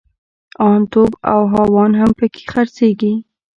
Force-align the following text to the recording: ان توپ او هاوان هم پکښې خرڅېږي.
ان 0.67 0.81
توپ 0.91 1.11
او 1.31 1.41
هاوان 1.53 1.91
هم 1.99 2.09
پکښې 2.19 2.45
خرڅېږي. 2.51 3.13